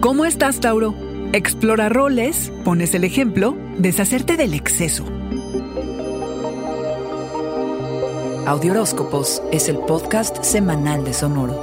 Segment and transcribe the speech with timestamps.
[0.00, 0.94] ¿Cómo estás, Tauro?
[1.34, 5.04] Explora roles, pones el ejemplo, deshacerte del exceso.
[8.46, 11.60] Audioróscopos es el podcast semanal de Sonoro.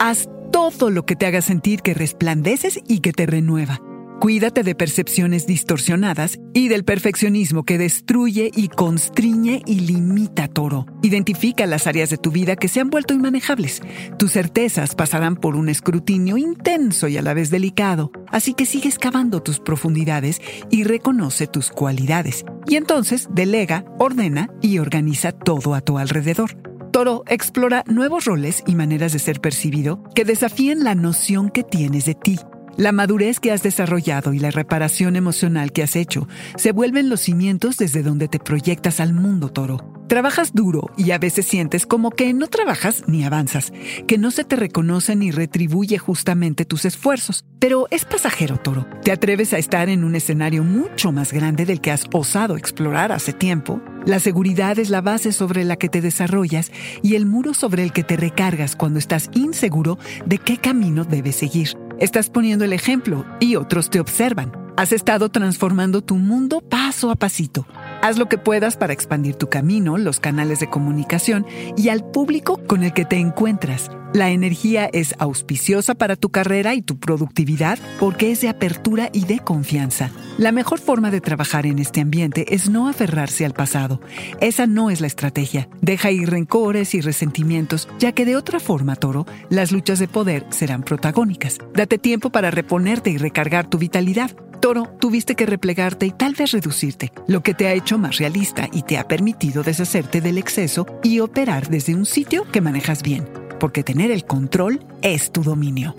[0.00, 3.82] Haz todo lo que te haga sentir que resplandeces y que te renueva.
[4.20, 10.84] Cuídate de percepciones distorsionadas y del perfeccionismo que destruye y constriñe y limita toro.
[11.00, 13.80] Identifica las áreas de tu vida que se han vuelto inmanejables.
[14.18, 18.90] Tus certezas pasarán por un escrutinio intenso y a la vez delicado, así que sigue
[18.90, 22.44] excavando tus profundidades y reconoce tus cualidades.
[22.66, 26.58] Y entonces delega, ordena y organiza todo a tu alrededor.
[26.92, 32.04] Toro explora nuevos roles y maneras de ser percibido que desafíen la noción que tienes
[32.04, 32.38] de ti.
[32.76, 37.20] La madurez que has desarrollado y la reparación emocional que has hecho se vuelven los
[37.20, 39.92] cimientos desde donde te proyectas al mundo, toro.
[40.08, 43.72] Trabajas duro y a veces sientes como que no trabajas ni avanzas,
[44.08, 47.44] que no se te reconoce ni retribuye justamente tus esfuerzos.
[47.60, 48.88] Pero es pasajero, toro.
[49.04, 53.12] Te atreves a estar en un escenario mucho más grande del que has osado explorar
[53.12, 53.80] hace tiempo.
[54.04, 57.92] La seguridad es la base sobre la que te desarrollas y el muro sobre el
[57.92, 61.76] que te recargas cuando estás inseguro de qué camino debes seguir.
[62.00, 64.52] Estás poniendo el ejemplo y otros te observan.
[64.74, 67.66] Has estado transformando tu mundo paso a pasito.
[68.02, 71.44] Haz lo que puedas para expandir tu camino, los canales de comunicación
[71.76, 73.90] y al público con el que te encuentras.
[74.14, 79.26] La energía es auspiciosa para tu carrera y tu productividad porque es de apertura y
[79.26, 80.10] de confianza.
[80.38, 84.00] La mejor forma de trabajar en este ambiente es no aferrarse al pasado.
[84.40, 85.68] Esa no es la estrategia.
[85.82, 90.46] Deja ir rencores y resentimientos, ya que de otra forma, Toro, las luchas de poder
[90.48, 91.58] serán protagónicas.
[91.74, 94.30] Date tiempo para reponerte y recargar tu vitalidad.
[94.60, 98.68] Toro, tuviste que replegarte y tal vez reducirte, lo que te ha hecho más realista
[98.72, 103.28] y te ha permitido deshacerte del exceso y operar desde un sitio que manejas bien,
[103.58, 105.94] porque tener el control es tu dominio.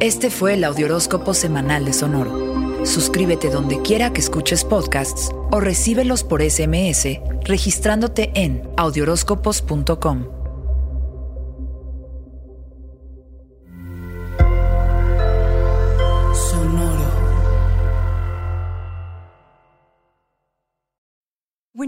[0.00, 2.84] Este fue el Audioróscopo Semanal de Sonoro.
[2.84, 10.35] Suscríbete donde quiera que escuches podcasts o recíbelos por SMS registrándote en audioróscopos.com.